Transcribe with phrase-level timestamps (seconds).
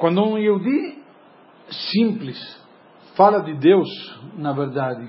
[0.00, 0.98] Quando um Yehudi
[1.92, 2.38] simples
[3.14, 3.86] fala de Deus,
[4.38, 5.06] na verdade,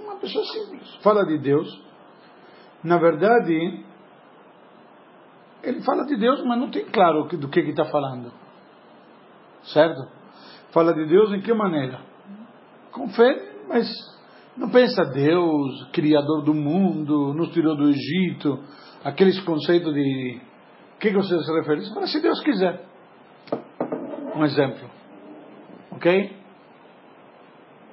[0.00, 1.68] uma pessoa simples fala de Deus,
[2.84, 3.84] na verdade,
[5.64, 8.32] ele fala de Deus, mas não tem claro do que está falando.
[9.64, 10.08] Certo?
[10.70, 12.00] Fala de Deus em que maneira?
[12.92, 13.88] Com fé, mas
[14.56, 18.62] não pensa Deus, Criador do mundo, nos tirou do Egito,
[19.02, 20.40] aqueles conceitos de.
[20.94, 21.92] O que, que você se refere?
[21.92, 22.87] Fala, se Deus quiser.
[24.38, 24.88] Um exemplo.
[25.90, 26.36] Ok?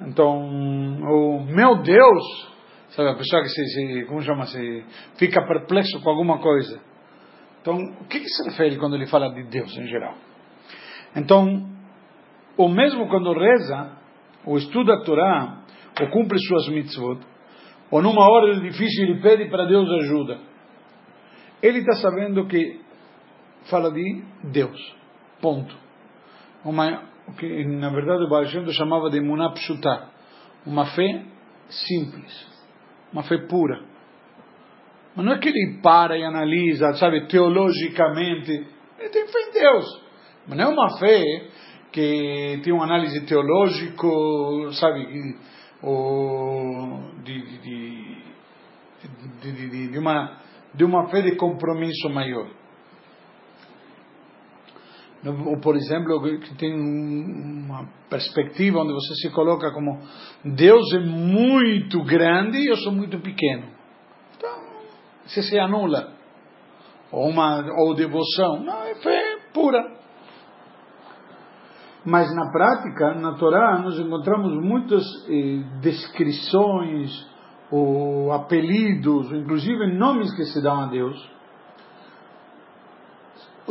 [0.02, 2.54] Então, o meu Deus,
[2.90, 4.86] sabe, a pessoa que se, se como chama, se
[5.18, 6.80] fica perplexo com alguma coisa.
[7.62, 10.14] Então, o que, que se refere quando ele fala de Deus em geral?
[11.16, 11.68] Então,
[12.56, 13.98] ou mesmo quando reza,
[14.46, 15.64] ou estuda a Torá,
[16.00, 17.22] ou cumpre suas mitzvot,
[17.90, 20.38] ou numa hora difícil ele pede para Deus ajuda,
[21.64, 22.82] ele está sabendo que
[23.68, 24.96] fala de Deus.
[25.42, 25.85] Ponto.
[26.66, 27.04] Uma,
[27.38, 30.10] que na verdade o Baal Shem chamava de munapshuta,
[30.66, 31.24] uma fé
[31.70, 32.48] simples,
[33.14, 33.84] uma fé pura.
[35.16, 38.52] Mas não é que ele para e analisa, sabe, teologicamente.
[39.00, 40.04] Ele tem fé em Deus.
[40.48, 41.24] Mas não é uma fé
[41.92, 44.08] que tem uma análise teológica,
[44.74, 45.38] sabe,
[45.82, 48.18] ou de, de,
[49.42, 50.42] de, de, uma,
[50.74, 52.50] de uma fé de compromisso maior.
[55.26, 60.00] Ou, por exemplo, que tem uma perspectiva onde você se coloca como
[60.44, 63.66] Deus é muito grande e eu sou muito pequeno.
[64.38, 64.56] Então,
[65.26, 66.14] você se anula.
[67.12, 68.64] Ou, uma, ou devoção.
[68.64, 69.96] Não, é fé pura.
[72.06, 77.28] Mas na prática, na Torá, nós encontramos muitas eh, descrições
[77.72, 81.35] ou apelidos, ou inclusive nomes que se dão a Deus.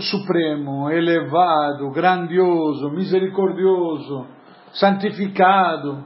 [0.00, 4.26] Supremo, elevado, grandioso, misericordioso,
[4.72, 6.04] santificado.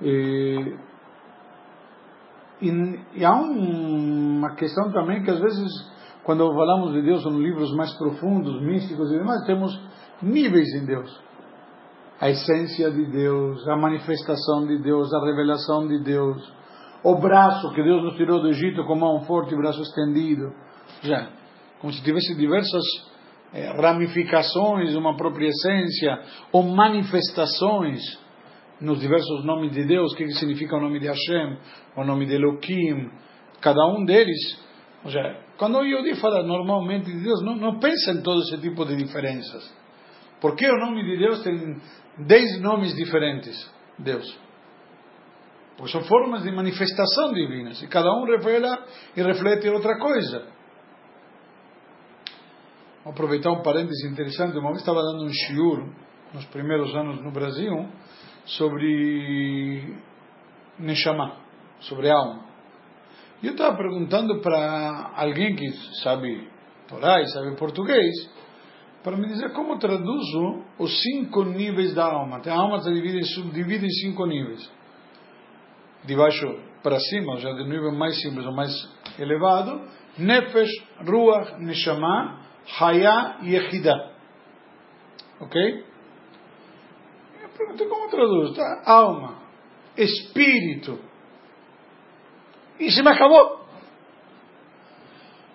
[0.00, 0.76] E,
[2.62, 5.72] e, e há um, uma questão também que às vezes,
[6.22, 9.76] quando falamos de Deus em livros mais profundos, místicos e demais, temos
[10.22, 11.26] níveis em Deus.
[12.20, 16.54] A essência de Deus, a manifestação de Deus, a revelação de Deus,
[17.02, 20.52] o braço que Deus nos tirou do Egito com mão forte e braço estendido.
[21.02, 21.28] Já,
[21.80, 22.82] como se tivesse diversas
[23.52, 26.18] eh, ramificações, uma própria essência,
[26.52, 28.02] ou manifestações
[28.80, 31.58] nos diversos nomes de Deus, o que significa o nome de Hashem,
[31.96, 33.10] o nome de Elohim,
[33.60, 34.58] cada um deles.
[35.04, 38.58] Ou seja, quando o Yodi fala normalmente de Deus, não, não pensa em todo esse
[38.58, 39.74] tipo de diferenças.
[40.40, 41.80] Por que o nome de Deus tem
[42.18, 43.70] dez nomes diferentes?
[43.98, 44.38] Deus.
[45.76, 47.82] Porque são formas de manifestação divinas.
[47.82, 48.84] E cada um revela
[49.16, 50.55] e reflete outra coisa.
[53.06, 54.58] Vou aproveitar um parênteses interessante.
[54.58, 55.88] Uma vez estava dando um shiur,
[56.34, 57.88] nos primeiros anos no Brasil,
[58.44, 59.96] sobre
[60.76, 61.36] Neshama,
[61.78, 62.46] sobre alma.
[63.40, 65.70] E eu estava perguntando para alguém que
[66.02, 66.48] sabe
[66.88, 68.12] Torá e sabe português,
[69.04, 72.42] para me dizer como traduzo os cinco níveis da alma.
[72.44, 74.68] A alma se divide, subdivide em cinco níveis.
[76.04, 76.44] De baixo
[76.82, 78.72] para cima, já do nível mais simples ou mais
[79.16, 79.80] elevado,
[80.18, 80.72] Nefesh,
[81.06, 82.45] Ruach, Neshama,
[82.78, 84.12] Haya e Echida.
[85.40, 85.84] Ok?
[87.42, 88.56] Eu perguntei como traduz.
[88.56, 88.82] Tá?
[88.86, 89.38] Alma,
[89.96, 90.98] espírito.
[92.78, 93.66] E se me acabou.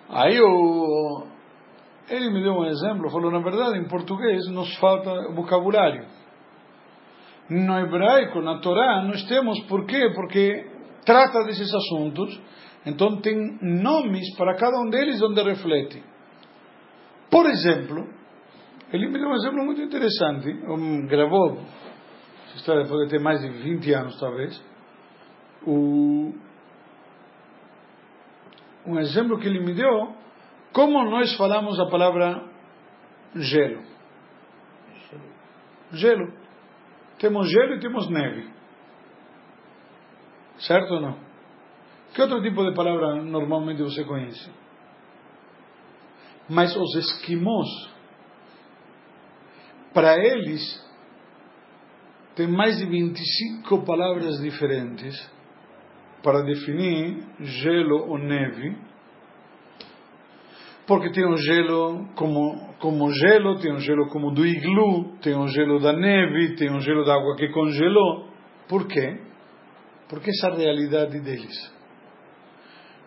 [0.08, 1.26] Aí o
[2.08, 6.04] ele me deu um exemplo, falou, na verdade, em português nos falta vocabulário.
[7.48, 10.10] No hebraico, na Torá, nós temos, por quê?
[10.14, 10.66] Porque
[11.06, 12.40] trata desses assuntos,
[12.84, 16.02] então tem nomes para cada um deles onde reflete.
[17.32, 18.06] Por exemplo,
[18.92, 21.58] ele me deu um exemplo muito interessante, um, gravou,
[22.44, 24.62] essa história pode ter mais de 20 anos talvez,
[25.66, 26.34] o,
[28.86, 30.14] um exemplo que ele me deu
[30.74, 32.44] como nós falamos a palavra
[33.34, 33.82] gelo?
[35.92, 36.32] Gelo.
[37.18, 38.50] Temos gelo e temos neve.
[40.58, 41.18] Certo ou não?
[42.14, 44.61] Que outro tipo de palavra normalmente você conhece?
[46.48, 47.68] Mas os esquimós,
[49.94, 50.60] para eles,
[52.34, 55.30] tem mais de 25 palavras diferentes
[56.22, 58.76] para definir gelo ou neve
[60.86, 65.46] porque tem um gelo como, como gelo, tem um gelo como do iglu, tem um
[65.46, 68.28] gelo da neve, tem um gelo da água que congelou.
[68.68, 69.18] Por quê?
[70.08, 71.72] Porque essa é a realidade deles.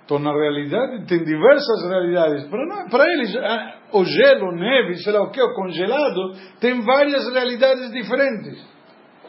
[0.05, 2.47] Então, na realidade, tem diversas realidades.
[2.91, 3.35] Para, eles,
[3.91, 8.63] o gelo, neve, sei lá o que, o congelado, tem várias realidades diferentes,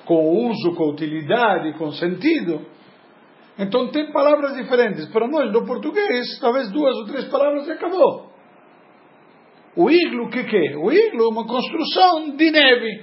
[0.04, 2.66] com uso, com utilidade, com sentido.
[3.58, 5.06] Então tem palavras diferentes.
[5.06, 8.30] Para nós, no português, talvez duas ou três palavras e acabou.
[9.74, 10.76] O iglo, o que, que é?
[10.76, 13.02] O iglo é uma construção de neve.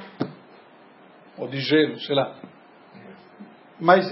[1.39, 2.35] Ou de gelo, sei lá.
[3.79, 4.05] Mas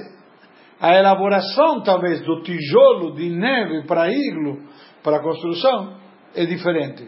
[0.81, 4.63] a elaboração, talvez, do tijolo de neve para iglo,
[5.03, 5.95] para construção,
[6.35, 7.07] é diferente.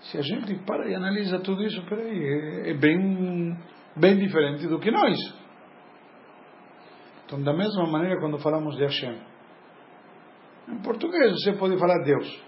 [0.00, 3.54] Se a gente para e analisa tudo isso, peraí, é, é bem,
[3.94, 5.18] bem diferente do que nós.
[7.26, 9.20] Então, da mesma maneira, quando falamos de Hashem,
[10.68, 12.42] em português você pode falar Deus,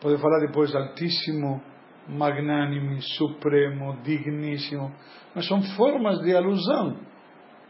[0.00, 1.62] pode falar depois Altíssimo,
[2.08, 4.92] Magnânimo, Supremo, Digníssimo,
[5.32, 6.98] mas são formas de alusão,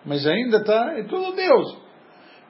[0.05, 1.91] mas ainda está, é tudo Deus.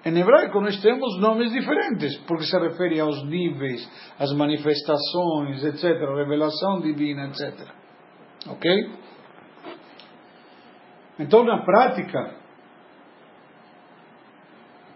[0.05, 3.87] Em hebraico nós temos nomes diferentes, porque se refere aos níveis,
[4.19, 5.82] às manifestações, etc.,
[6.17, 7.69] revelação divina, etc.
[8.49, 8.91] Ok?
[11.19, 12.35] Então, na prática,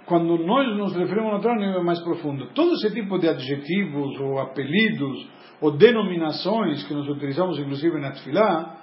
[0.07, 4.39] quando nós nos referimos a outro nível mais profundo, todo esse tipo de adjetivos ou
[4.39, 5.29] apelidos
[5.61, 8.77] ou denominações que nós utilizamos inclusive na Tfilá,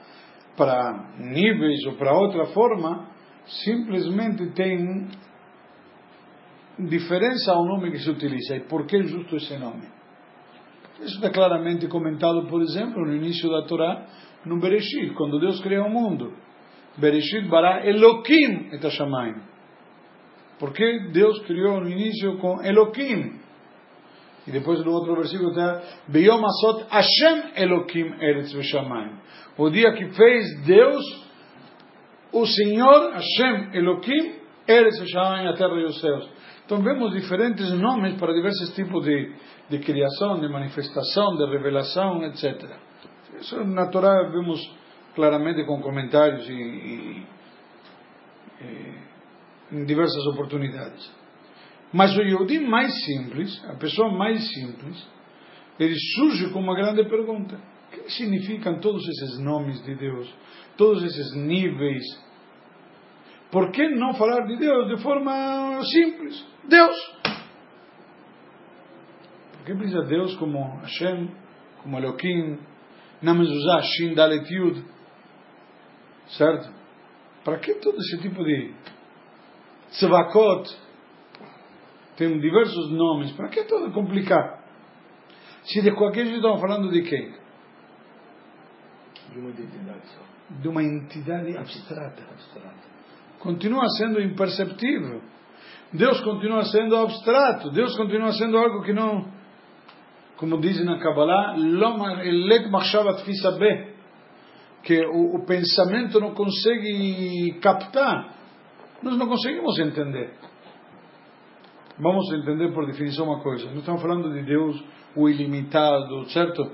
[0.55, 3.10] para níveis ou para outra forma,
[3.45, 5.09] simplesmente tem
[6.79, 8.55] diferença ao nome que se utiliza.
[8.55, 9.87] E por que justo esse nome?
[11.01, 14.05] Isso está claramente comentado, por exemplo, no início da Torá,
[14.45, 16.33] no Bereshit, quando Deus cria o mundo.
[16.97, 19.35] Bereshit bara Elohim et Hashamayim.
[20.59, 23.39] Porque Deus criou no início com Elohim.
[24.45, 29.15] E depois no outro versículo está Beyom Asot Hashem Elohim Eretz Veshamayim.
[29.57, 31.03] O dia que fez Deus,
[32.33, 36.29] o Senhor Hashem Elohim Eretz Veshamayim, a terra e os céus.
[36.65, 39.33] Então vemos diferentes nomes para diversos tipos de,
[39.69, 42.63] de criação, de manifestação, de revelação, etc.
[43.39, 44.59] Isso na Torá vemos
[45.13, 47.25] claramente com comentários e, e,
[48.61, 49.11] e
[49.71, 51.11] em diversas oportunidades.
[51.91, 55.05] Mas o Yehudi mais simples, a pessoa mais simples,
[55.77, 57.59] ele surge com uma grande pergunta:
[57.91, 60.33] o que significam todos esses nomes de Deus,
[60.77, 62.03] todos esses níveis?
[63.51, 66.45] Por que não falar de Deus de forma simples?
[66.63, 67.15] Deus!
[69.51, 71.29] Por que precisa Deus como Hashem,
[71.83, 72.59] como Elohim,
[73.21, 74.81] Namezuzah, Shin, Dalet, Yud?
[76.29, 76.71] Certo?
[77.43, 78.73] Para que todo esse tipo de
[79.89, 80.69] Tzvakot,
[82.15, 84.63] tem diversos nomes, para que todo complicar?
[85.63, 87.40] Se de qualquer jeito estamos falando de quem?
[89.31, 90.21] De uma entidade só.
[90.61, 92.23] De uma entidade abstrata.
[93.39, 95.21] Continua sendo imperceptível.
[95.93, 97.71] Deus continua sendo abstrato.
[97.71, 99.31] Deus continua sendo algo que não,
[100.37, 101.55] como dizem na Kabbalah,
[104.83, 108.41] que o, o pensamento não consegue captar
[109.01, 110.31] nós não conseguimos entender.
[111.97, 113.65] Vamos entender por definição uma coisa.
[113.67, 114.83] Nós estamos falando de Deus,
[115.15, 116.71] o ilimitado, certo?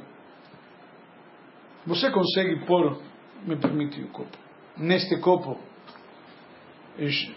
[1.88, 3.00] Você consegue pôr,
[3.46, 4.38] me permite o copo,
[4.78, 5.58] neste copo,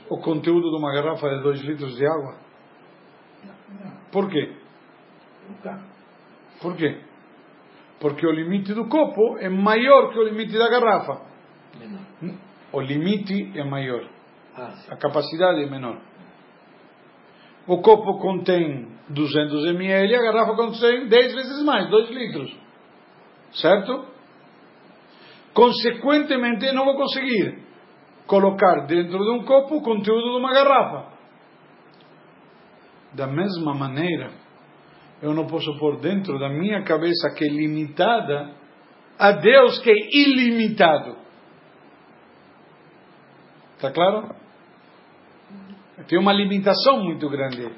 [0.08, 2.36] o conteúdo de uma garrafa de 2 litros de água?
[4.10, 4.56] Por quê?
[6.60, 7.00] Por quê?
[8.00, 11.20] Porque o limite do copo é maior que o limite da garrafa.
[12.72, 14.04] O limite é maior.
[14.56, 16.00] Ah, a capacidade é menor.
[17.68, 22.56] O copo contém 200 ml, a garrafa contém 10 vezes mais, 2 litros.
[23.52, 24.19] Certo?
[25.52, 27.58] Consequentemente, não vou conseguir
[28.26, 31.12] colocar dentro de um copo o conteúdo de uma garrafa.
[33.12, 34.32] Da mesma maneira,
[35.20, 38.54] eu não posso pôr dentro da minha cabeça, que é limitada,
[39.18, 41.16] a Deus que é ilimitado.
[43.74, 44.34] Está claro?
[46.06, 47.70] Tem uma limitação muito grande.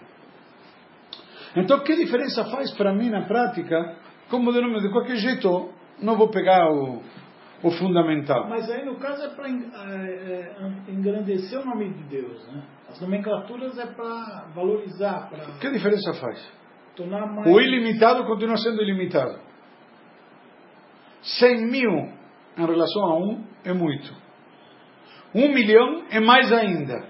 [1.57, 3.97] Então, que diferença faz para mim na prática?
[4.31, 7.03] Como de, de qualquer jeito, não vou pegar o,
[7.63, 8.49] o fundamental.
[8.49, 12.47] Mas aí, no caso, é para é, é, engrandecer o nome de Deus.
[12.49, 12.63] Né?
[12.89, 15.29] As nomenclaturas é para valorizar.
[15.31, 16.63] Pra que diferença faz?
[16.99, 17.47] Mais...
[17.47, 19.39] O ilimitado continua sendo ilimitado.
[21.23, 21.91] 100 mil
[22.59, 24.13] em relação a um é muito.
[25.35, 27.09] Um milhão é mais ainda.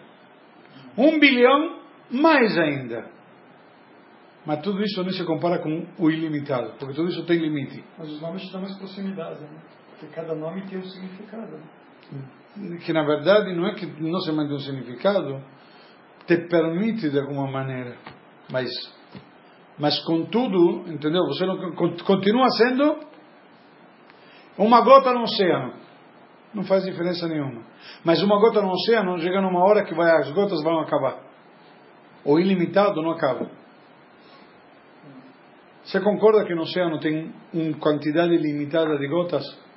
[0.96, 1.80] Um bilhão,
[2.10, 3.10] mais ainda.
[4.44, 7.82] Mas tudo isso não se compara com o ilimitado, porque tudo isso tem limite.
[7.98, 9.60] Mas os nomes te dão mais proximidade, né?
[10.02, 11.60] Porque cada nome tem um significado.
[12.84, 15.40] Que na verdade não é que não se mantém um significado,
[16.26, 17.96] te permite de alguma maneira.
[18.50, 18.68] Mas
[19.78, 21.24] Mas contudo, entendeu?
[21.26, 21.72] Você não,
[22.04, 22.98] continua sendo
[24.58, 25.74] uma gota no oceano.
[26.52, 27.62] Não faz diferença nenhuma.
[28.04, 31.22] Mas uma gota no oceano chega numa hora que vai, as gotas vão acabar.
[32.24, 33.48] O ilimitado não acaba.
[35.84, 39.71] Você concorda que no oceano tem uma quantidade limitada de gotas?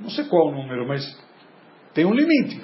[0.00, 1.02] Não sei qual o número, mas
[1.94, 2.60] tem um limite.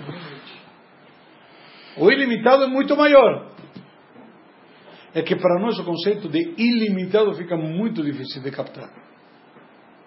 [1.98, 3.50] O ilimitado é muito maior.
[5.14, 8.90] É que para nós o conceito de ilimitado fica muito difícil de captar.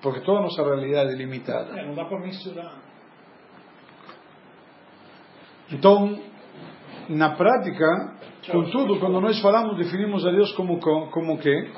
[0.01, 1.79] Porque toda a nossa realidade é limitada.
[1.79, 2.79] É, não dá para mensurar.
[5.71, 6.19] Então,
[7.09, 8.15] na prática,
[8.51, 11.71] contudo, quando nós falamos, definimos a Deus como, como que?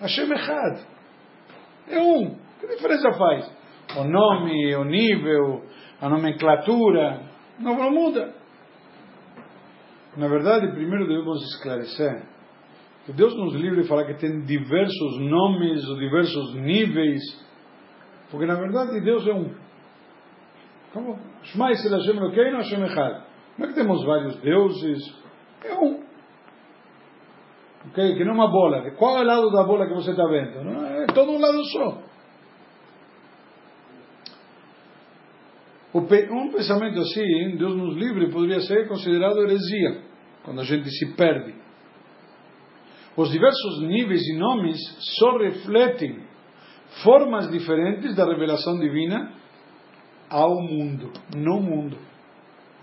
[0.00, 0.80] Hashem Echad.
[1.88, 2.36] É um.
[2.60, 3.63] Que diferença faz?
[3.96, 5.62] O nome, o nível,
[6.00, 7.22] a nomenclatura,
[7.58, 8.34] não, não muda.
[10.16, 12.34] Na verdade, primeiro devemos esclarecer
[13.04, 17.20] que Deus nos livre de falar que tem diversos nomes ou diversos níveis,
[18.30, 19.54] porque na verdade Deus é um.
[20.92, 21.18] Como?
[21.42, 23.24] Shema Yisrael Hashem Elokeinu Hashem Echad.
[23.58, 25.22] Não é que temos vários deuses,
[25.64, 26.02] é um.
[27.90, 28.14] Okay?
[28.14, 28.90] Que não é uma bola.
[28.92, 30.64] Qual é o lado da bola que você está vendo?
[30.64, 32.13] Não é todo um lado só.
[35.94, 40.02] Um pensamento assim, Deus nos livre, poderia ser considerado heresia,
[40.42, 41.54] quando a gente se perde.
[43.16, 44.76] Os diversos níveis e nomes
[45.18, 46.18] só refletem
[47.04, 49.32] formas diferentes da revelação divina
[50.28, 51.96] ao mundo, no mundo.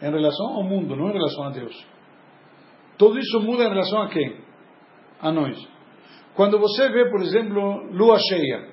[0.01, 1.85] Em relação ao mundo, não em relação a Deus.
[2.97, 4.37] Tudo isso muda em relação a quem?
[5.19, 5.57] A nós.
[6.33, 8.69] Quando você vê, por exemplo, lua cheia,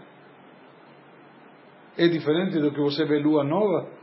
[1.97, 3.98] é diferente do que você vê lua nova?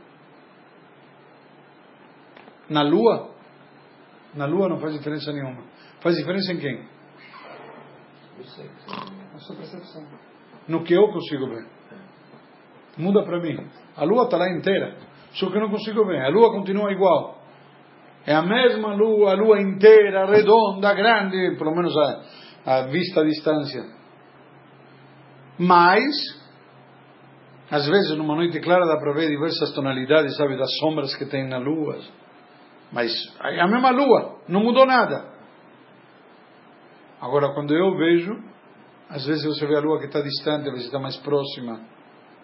[2.68, 3.30] Na lua?
[4.34, 5.62] Na lua não faz diferença nenhuma.
[6.00, 6.88] Faz diferença em quem?
[9.32, 10.06] Na sua percepção.
[10.68, 11.66] No que eu consigo ver.
[12.98, 13.56] Muda para mim.
[13.96, 14.96] A lua está lá inteira.
[15.32, 16.22] Só que eu não consigo ver.
[16.22, 17.42] A lua continua igual.
[18.26, 22.22] É a mesma lua, a lua inteira, redonda, grande, pelo menos a,
[22.78, 23.84] a vista à distância.
[25.58, 26.12] Mas,
[27.70, 31.48] às vezes, numa noite clara dá para ver diversas tonalidades, sabe, das sombras que tem
[31.48, 31.98] na lua.
[32.92, 33.12] Mas
[33.42, 35.34] é a mesma lua, não mudou nada.
[37.20, 38.42] Agora, quando eu vejo,
[39.08, 41.80] às vezes você vê a lua que está distante, às vezes está mais próxima,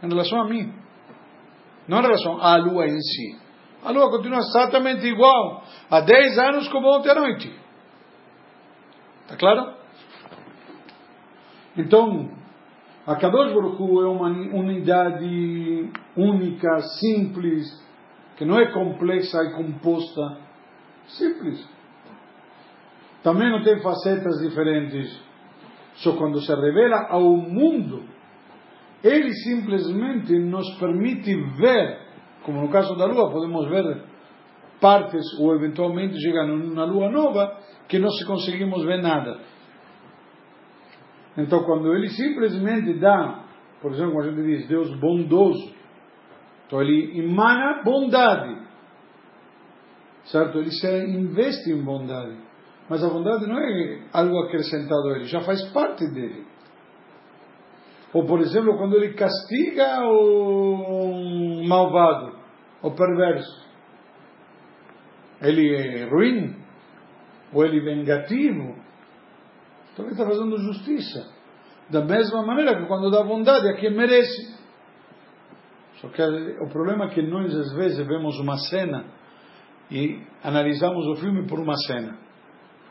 [0.03, 0.73] em relação a mim.
[1.87, 3.39] Não em relação à lua em si.
[3.85, 7.53] A lua continua exatamente igual há 10 anos como ontem à noite.
[9.23, 9.75] Está claro?
[11.77, 12.31] Então,
[13.07, 17.65] a Kadosh Baruch Hu é uma unidade única, simples,
[18.43, 20.39] que não é complexa e composta,
[21.07, 21.65] simples.
[23.23, 25.17] Também não tem facetas diferentes.
[25.95, 28.03] Só quando se revela ao mundo,
[29.05, 32.01] ele simplesmente nos permite ver,
[32.43, 34.03] como no caso da Lua, podemos ver
[34.81, 39.39] partes ou eventualmente chegar numa Lua nova que não se conseguimos ver nada.
[41.39, 43.45] Então, quando ele simplesmente dá,
[43.81, 45.81] por exemplo, quando a gente diz Deus bondoso,
[46.73, 48.57] então ele emana bondade.
[50.25, 50.57] Certo?
[50.57, 52.35] Ele se investe em bondade.
[52.89, 56.47] Mas a bondade não é algo acrescentado a ele, já faz parte dele.
[58.15, 62.39] Ou, por exemplo, quando ele castiga o malvado,
[62.81, 63.69] o perverso.
[65.43, 66.57] Ele é ruim,
[67.53, 68.77] ou ele é vengativo.
[69.93, 71.31] Então ele está fazendo justiça.
[71.91, 74.52] Da mesma maneira que quando dá bondade a quem merece.
[76.03, 79.05] Só que o problema é que nós às vezes vemos uma cena
[79.89, 82.19] e analisamos o filme por uma cena.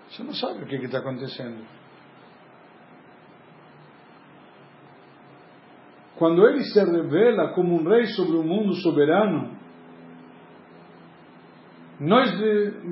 [0.09, 1.61] Você não sabe o que está acontecendo.
[6.15, 9.57] Quando ele se revela como um rei sobre o mundo soberano,
[11.99, 12.31] nós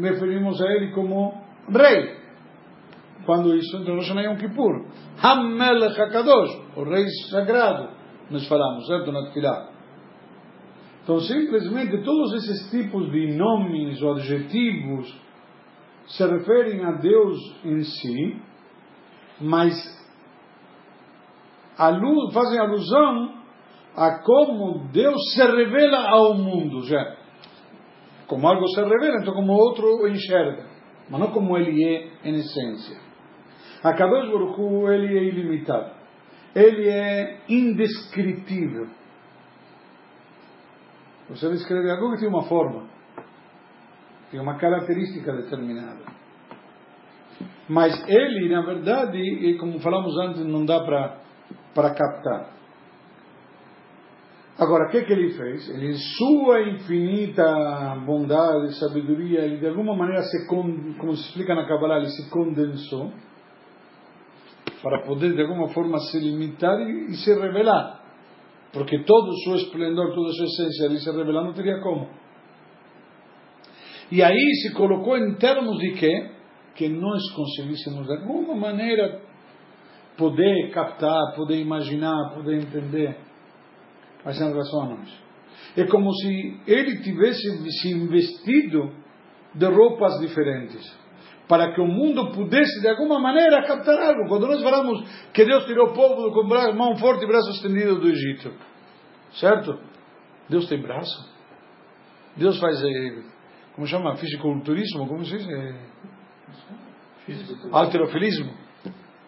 [0.02, 2.18] referimos a ele como rei.
[3.26, 4.86] Quando isso entrou no Yom Kippur.
[5.22, 7.90] Hammelech HaKadosh, o rei sagrado,
[8.30, 9.12] nós falamos, certo?
[9.12, 9.79] Na Tfilah.
[11.04, 15.30] Então, simplesmente, todos esses tipos de nomes ou adjetivos
[16.08, 18.42] se referem a Deus em si,
[19.40, 19.74] mas
[22.34, 23.40] fazem alusão
[23.96, 26.84] a como Deus se revela ao mundo.
[26.84, 27.18] Já.
[28.28, 30.68] Como algo se revela, então como outro enxerga,
[31.10, 32.98] mas não como ele é em essência.
[33.84, 34.60] A Kadosh Baruch
[34.94, 35.92] ele é ilimitado.
[36.56, 38.88] Ele é indescritível.
[41.30, 42.88] Você descreve algo que tem uma forma,
[44.32, 46.04] tem uma característica determinada.
[47.68, 50.80] Mas ele, na verdade, como falamos antes, não dá
[51.74, 52.60] para captar.
[54.58, 55.70] Agora, o que, que ele fez?
[55.70, 61.66] Ele, em sua infinita bondade, sabedoria, ele de alguma maneira, se, como se explica na
[61.66, 63.14] Kabbalah, ele se condensou
[64.82, 67.99] para poder de alguma forma se limitar e, e se revelar.
[68.72, 72.08] Porque todo o seu esplendor, toda a sua essência, ele se revelar, não teria como.
[74.12, 76.32] E aí se colocou em termos de quê?
[76.76, 79.22] Que nós conseguíssemos de alguma maneira
[80.18, 83.30] poder captar, poder imaginar, poder entender
[84.24, 85.80] mas em relação a.
[85.80, 88.92] É como se ele tivesse se investido
[89.54, 90.82] de roupas diferentes,
[91.50, 94.30] para que o mundo pudesse de alguma maneira captar algo.
[94.30, 95.02] Quando nós falamos
[95.34, 98.54] que Deus tirou o povo com mão forte e braço estendido do Egito,
[99.32, 99.80] certo?
[100.48, 101.28] Deus tem braço.
[102.38, 103.24] Deus faz, eh,
[103.74, 104.16] como chama?
[104.18, 105.48] Fisiculturismo, como se diz?
[105.50, 105.76] É,
[107.72, 108.54] alterofilismo.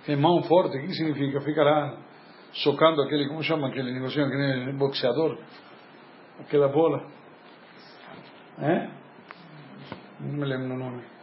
[0.08, 1.42] É mão forte, o que significa?
[1.42, 1.98] Fica lá
[2.54, 5.40] socando aquele, como chama aquele negócio, aquele boxeador,
[6.40, 7.04] aquela bola.
[8.60, 8.90] É?
[10.20, 11.21] Não me lembro o nome.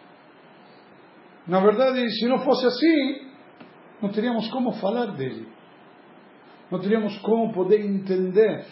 [1.49, 3.29] Na verdade, se não fosse assim,
[4.03, 5.49] não teríamos como falar dele.
[6.71, 8.67] Não teríamos como poder entender,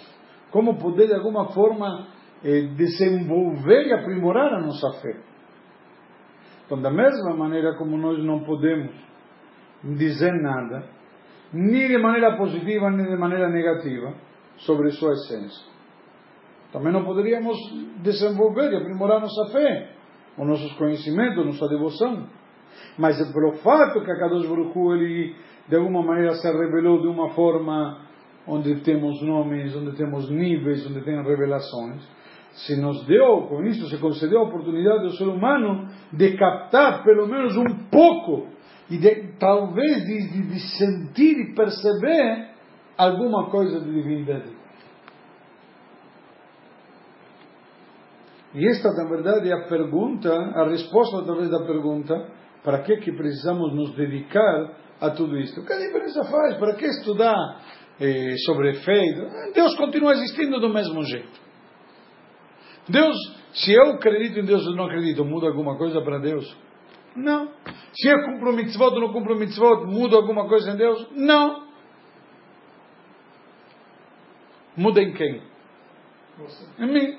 [0.51, 2.09] como poder de alguma forma
[2.45, 5.19] eh, desenvolver e aprimorar a nossa fé.
[6.67, 8.93] Então, da mesma maneira como nós não podemos
[9.83, 10.85] dizer nada,
[11.53, 14.15] nem de maneira positiva nem de maneira negativa
[14.59, 15.65] sobre sua essência.
[16.73, 17.57] Também não poderíamos
[18.03, 19.93] desenvolver e aprimorar nossa fé,
[20.37, 22.29] os nossos conhecimentos, nossa devoção.
[22.99, 25.37] Mas pelo fato que a Kadosh Baruch ele
[25.69, 28.07] de alguma maneira se revelou de uma forma
[28.47, 32.03] onde temos nomes, onde temos níveis, onde tem revelações,
[32.53, 37.27] se nos deu, com isso, se concedeu a oportunidade ao ser humano de captar pelo
[37.27, 38.49] menos um pouco
[38.89, 42.51] e de, talvez de, de, sentir e perceber
[42.97, 44.57] alguma coisa de divindade.
[48.55, 52.15] E esta, na verdade, é a pergunta, a resposta através da pergunta,
[52.67, 55.65] para que que precisamos nos dedicar a tudo isto?
[55.65, 56.57] Que diferença faz?
[56.59, 57.63] Para que estudar
[58.01, 59.03] eh, sobre fé?
[59.55, 61.41] Deus continua existindo do mesmo jeito.
[62.89, 63.17] Deus,
[63.53, 66.45] se eu acredito em Deus ou não acredito, muda alguma coisa para Deus?
[67.15, 67.53] Não.
[67.95, 71.09] Se eu cumpro mitzvot ou não cumpro mitzvot, muda alguma coisa em Deus?
[71.13, 71.69] Não.
[74.77, 75.41] Muda em quem?
[76.37, 76.83] Você.
[76.83, 77.19] Em mim.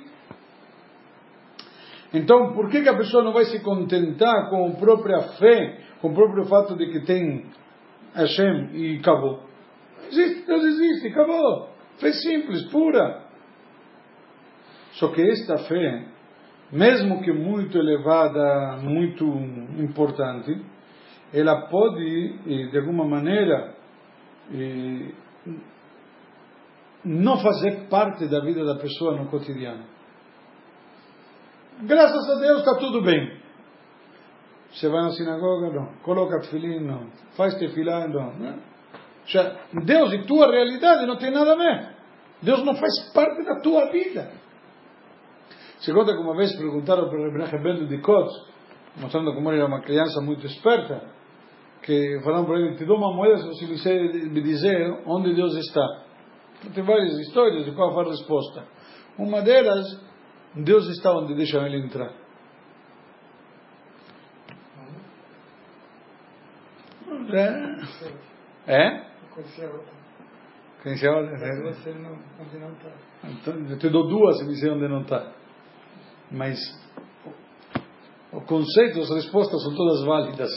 [2.18, 6.10] Então, por que, que a pessoa não vai se contentar com a própria fé, com
[6.10, 7.46] o próprio fato de que tem
[8.14, 9.44] Hashem e acabou?
[10.10, 11.70] Existe, Deus existe, acabou.
[12.00, 13.24] Fé simples, pura.
[14.94, 16.06] Só que esta fé
[16.72, 19.26] mesmo que muito elevada, muito
[19.80, 20.62] importante,
[21.34, 23.74] ela pode, de alguma maneira,
[27.04, 29.84] não fazer parte da vida da pessoa no cotidiano.
[31.84, 33.38] Graças a Deus está tudo bem.
[34.72, 35.70] Você vai na sinagoga?
[35.72, 35.94] Não.
[36.04, 36.80] Coloca tefilim?
[36.80, 37.08] Não.
[37.36, 38.08] Faz tefilá?
[38.08, 38.34] Não.
[38.34, 38.78] não.
[39.86, 41.90] Deus e tua realidade não tem nada a ver.
[42.42, 44.32] Deus não faz parte da tua vida.
[45.80, 48.34] Se conta que uma vez perguntaram para o Rebbe Belo de Kotz,
[48.98, 51.02] mostrando como ele era uma criança muito esperta,
[51.84, 53.94] que falaram para ele, te dou uma moeda se você
[54.30, 55.86] me dizer onde Deus está.
[56.74, 58.66] Tem várias histórias de qual foi a resposta.
[59.18, 59.86] Uma delas,
[60.56, 62.12] Deus está onde deixam ele entrar.
[67.30, 67.78] É?
[68.68, 69.08] É?
[69.34, 69.94] Conhecia outra.
[70.82, 71.38] Conhecia outra?
[73.24, 75.34] Então, eu te dou duas se me dizer onde não está.
[76.32, 76.58] Mas
[78.32, 80.50] o conceito, as respostas são todas válidas.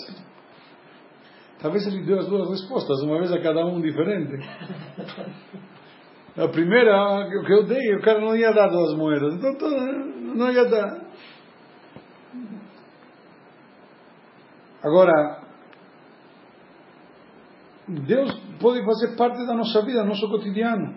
[1.60, 4.38] Talvez ele deu as duas respostas, uma vez a cada um diferente.
[6.36, 9.70] A primeira, que eu dei, o cara não ia dar duas moedas, então
[10.34, 11.00] não ia dar.
[14.82, 15.42] Agora,
[17.88, 20.94] Deus pode fazer parte da nossa vida, nosso cotidiano.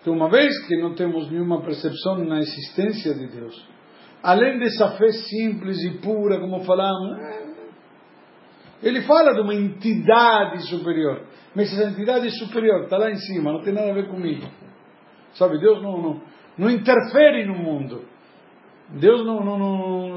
[0.00, 3.68] Então, uma vez que não temos nenhuma percepção na existência de Deus,
[4.22, 7.46] além dessa fé simples e pura, como falamos, eh,
[8.82, 13.62] ele fala de uma entidade superior, mas essa entidade superior está lá em cima, não
[13.62, 14.46] tem nada a ver comigo.
[15.32, 16.22] Sabe, Deus não, não,
[16.58, 18.04] não interfere no mundo.
[18.90, 20.16] Deus não, não, não,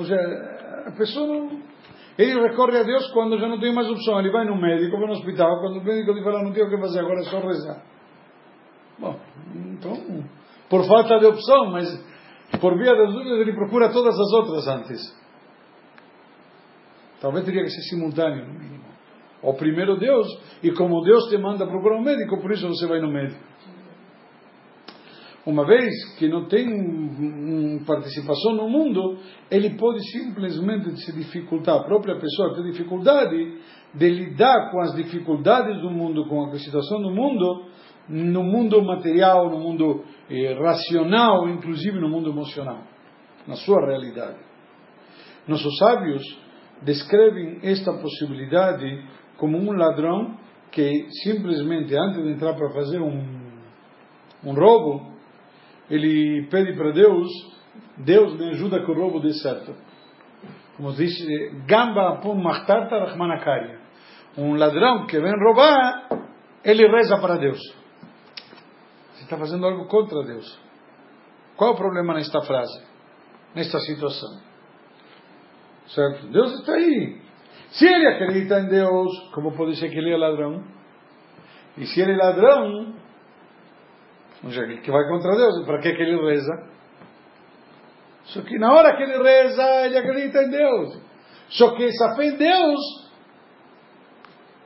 [0.86, 1.62] a pessoa não.
[2.18, 4.20] Ele recorre a Deus quando já não tem mais opção.
[4.20, 6.70] Ele vai no médico, vai no hospital, quando o médico lhe fala, não tem o
[6.70, 7.84] que fazer agora, é só rezar.
[9.00, 9.18] Bom,
[9.56, 10.26] então,
[10.70, 11.88] por falta de opção, mas
[12.60, 15.18] por via das dúvidas ele procura todas as outras antes.
[17.22, 18.89] Talvez teria que ser simultâneo, no mínimo.
[19.42, 20.28] O primeiro Deus,
[20.62, 23.50] e como Deus te manda procurar um médico, por isso você vai no médico.
[25.46, 29.18] Uma vez que não tem participação no mundo,
[29.50, 33.58] ele pode simplesmente se dificultar, a própria pessoa tem dificuldade
[33.94, 37.66] de lidar com as dificuldades do mundo, com a situação do mundo,
[38.10, 42.84] no mundo material, no mundo eh, racional, inclusive no mundo emocional,
[43.48, 44.38] na sua realidade.
[45.48, 46.22] Nossos sábios
[46.84, 49.04] descrevem esta possibilidade
[49.40, 50.38] como um ladrão
[50.72, 53.40] que simplesmente antes de entrar para fazer um,
[54.44, 55.14] um roubo,
[55.90, 57.28] ele pede para Deus,
[57.98, 59.74] Deus me ajuda que o roubo dê certo.
[60.78, 61.12] Como diz,
[61.66, 63.80] Gamba pum machtarta rahmanakaria.
[64.38, 66.08] Um ladrão que vem roubar,
[66.64, 67.60] ele reza para Deus.
[69.14, 70.60] Você está fazendo algo contra Deus.
[71.58, 72.82] Qual o problema nesta frase?
[73.54, 74.40] Nesta situação?
[75.88, 76.28] Certo?
[76.28, 77.29] Deus está aí.
[77.72, 80.64] Se ele acredita em Deus, como pode ser que ele é ladrão?
[81.78, 82.96] E se ele é ladrão,
[84.84, 86.68] que vai contra Deus, para que, ele reza?
[88.26, 91.02] Só que na hora que ele reza, ele acredita em Deus.
[91.50, 93.10] Só que essa fé em Deus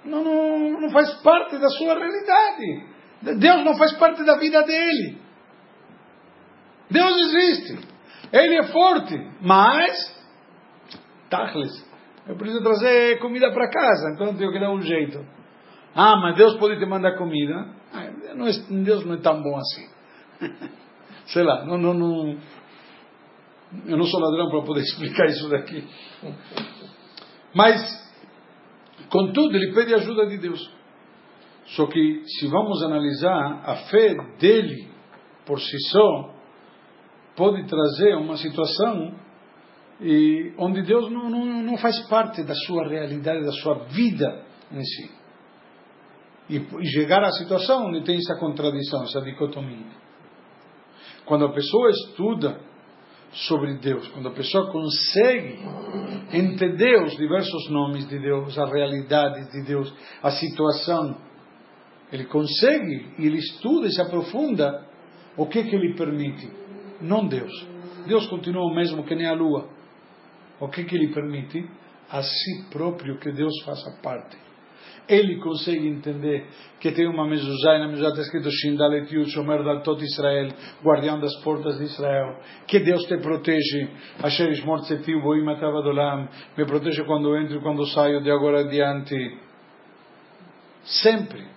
[0.05, 2.87] não, não, não faz parte da sua realidade.
[3.39, 5.17] Deus não faz parte da vida dele.
[6.89, 7.87] Deus existe.
[8.31, 10.13] Ele é forte, mas
[11.29, 11.71] Tachles,
[12.27, 15.19] eu preciso trazer comida para casa, então tenho que dar um jeito.
[15.95, 17.67] Ah, mas Deus pode te mandar comida.
[17.93, 18.51] Ah, não é,
[18.83, 19.89] Deus não é tão bom assim.
[21.27, 22.37] Sei lá, não, não, não,
[23.85, 25.83] eu não sou ladrão para poder explicar isso daqui.
[27.53, 27.79] Mas,
[29.09, 30.73] contudo, ele pede ajuda de Deus.
[31.67, 34.89] Só que, se vamos analisar, a fé dele,
[35.45, 36.33] por si só,
[37.35, 39.15] pode trazer uma situação
[40.01, 44.83] e onde Deus não, não, não faz parte da sua realidade, da sua vida em
[44.83, 45.11] si.
[46.49, 50.03] E, e chegar à situação onde tem essa contradição, essa dicotomia.
[51.25, 52.59] Quando a pessoa estuda
[53.31, 55.59] sobre Deus, quando a pessoa consegue
[56.31, 61.17] entender os diversos nomes de Deus, a realidade de Deus, a situação,
[62.11, 64.85] ele consegue e ele estuda e se aprofunda,
[65.35, 66.47] o que que ele permite?
[67.01, 67.51] Não Deus.
[68.05, 69.69] Deus continua o mesmo que nem a lua.
[70.59, 71.67] O que que ele permite?
[72.09, 74.37] A si próprio que Deus faça parte.
[75.07, 76.45] Ele consegue entender
[76.79, 80.49] que tem uma mezuzá, e na mezuzá está escrito Shindalet Yud Shomer Daltot Israel,
[80.81, 83.89] guardião das portas de Israel, que Deus te protege,
[84.21, 89.15] Asher Ishmor Tzetiv Boim me protege quando entro e quando saio de agora adiante,
[90.83, 91.47] sempre,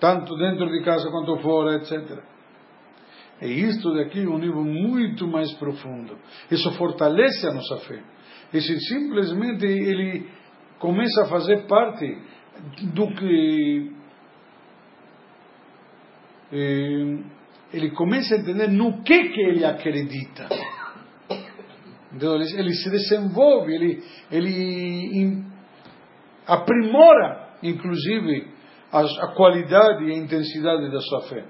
[0.00, 2.20] tanto dentro de casa quanto fora, etc.
[3.40, 6.18] E isto daqui é um nível muito mais profundo.
[6.50, 8.02] Isso fortalece a nossa fé.
[8.52, 10.28] Isso simplesmente ele
[10.78, 12.18] começa a fazer parte
[12.94, 13.92] do que
[16.52, 17.18] eh,
[17.72, 20.48] ele começa a entender no que que ele acredita.
[22.12, 25.44] Então, ele, ele se desenvolve, ele, ele
[26.46, 28.48] aprimora, inclusive,
[28.92, 31.44] a, a qualidade e a intensidade da sua fé.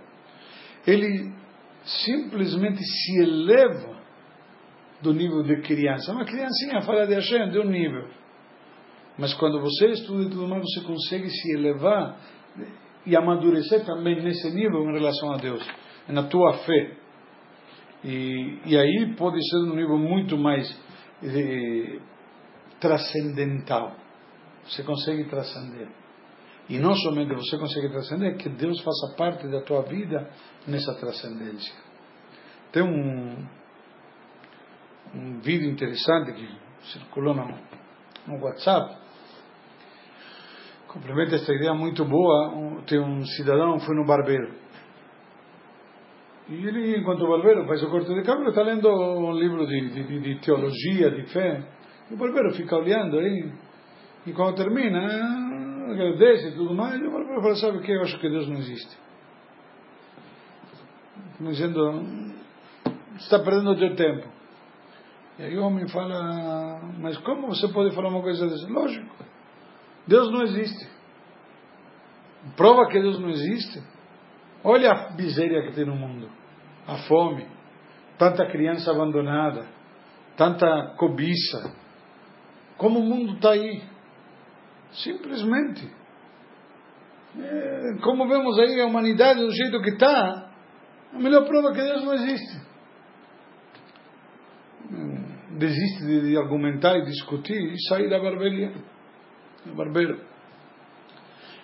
[0.86, 1.39] Ele
[1.84, 4.00] simplesmente se eleva
[5.02, 6.12] do nível de criança.
[6.12, 8.08] Uma criancinha fala de Hashem de um nível.
[9.18, 12.16] Mas quando você estuda e tudo mais, você consegue se elevar
[13.06, 15.66] e amadurecer também nesse nível em relação a Deus,
[16.08, 16.96] na tua fé.
[18.04, 20.74] E, e aí pode ser um nível muito mais
[21.22, 21.98] eh,
[22.80, 23.94] transcendental.
[24.64, 25.88] Você consegue transcender.
[26.70, 30.30] E não somente você consegue transcender, que Deus faça parte da tua vida
[30.68, 31.74] nessa transcendência.
[32.70, 33.44] Tem um,
[35.12, 36.48] um vídeo interessante que
[36.92, 37.44] circulou no,
[38.28, 38.96] no WhatsApp.
[40.86, 42.82] Complementa esta ideia muito boa.
[42.86, 44.54] Tem um cidadão foi no barbeiro.
[46.48, 49.90] E ele, enquanto o barbeiro faz o corte de cabelo, está lendo um livro de,
[49.90, 51.64] de, de teologia, de fé.
[52.08, 53.52] E o barbeiro fica olhando aí.
[54.24, 55.39] E quando termina,
[55.92, 57.92] agradece e tudo mais, eu falo, sabe o que?
[57.92, 58.98] Eu acho que Deus não existe.
[61.36, 62.04] Como dizendo,
[63.16, 64.28] está perdendo o teu tempo.
[65.38, 68.68] E aí o homem fala, mas como você pode falar uma coisa dessa?
[68.68, 69.14] Lógico,
[70.06, 70.86] Deus não existe.
[72.56, 73.82] Prova que Deus não existe.
[74.62, 76.28] Olha a miséria que tem no mundo,
[76.86, 77.46] a fome,
[78.18, 79.66] tanta criança abandonada,
[80.36, 81.74] tanta cobiça.
[82.76, 83.82] Como o mundo está aí?
[84.92, 85.88] Simplesmente.
[87.38, 90.50] É, como vemos aí a humanidade do jeito que está,
[91.12, 92.70] a melhor prova é que Deus não existe.
[95.60, 98.72] desiste de, de argumentar e discutir e sai da barbearia.
[99.66, 100.18] O barbeiro.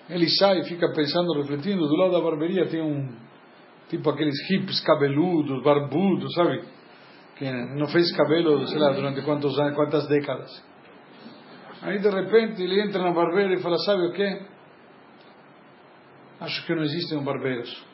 [0.08, 1.88] Ele sai e fica pensando, refletindo.
[1.88, 3.08] Do lado da barbearia tem um,
[3.88, 6.62] tipo aqueles hips cabeludos, barbudos, sabe?
[7.36, 10.50] Que não fez cabelo, sei lá, durante quantos anos, quantas décadas.
[11.82, 14.42] Aí de repente ele entra na barbeira e fala: Sabe o que?
[16.40, 17.84] Acho que não existem barbeiros.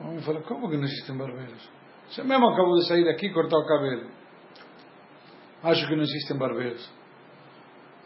[0.00, 1.70] O homem fala: Como que não existem barbeiros?
[2.08, 4.10] Você mesmo acabou de sair daqui e cortar o cabelo.
[5.62, 6.98] Acho que não existem barbeiros.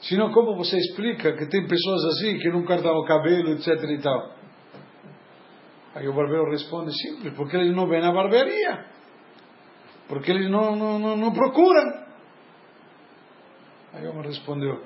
[0.01, 3.99] Senão, como você explica que tem pessoas assim que não cortam o cabelo, etc e
[3.99, 4.35] tal?
[5.95, 8.87] Aí o barbeiro responde simples, porque eles não vêm na barbearia.
[10.09, 12.02] Porque eles não, não, não, não procuram.
[14.03, 14.83] Aí homem respondeu,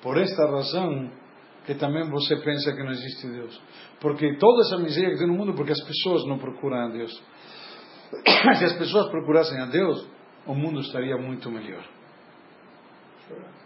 [0.00, 1.10] por esta razão
[1.66, 3.60] que também você pensa que não existe Deus.
[4.00, 7.10] Porque toda essa miséria que tem no mundo, porque as pessoas não procuram a Deus.
[8.58, 10.08] Se as pessoas procurassem a Deus,
[10.46, 11.84] o mundo estaria muito melhor.
[13.32, 13.60] Olha.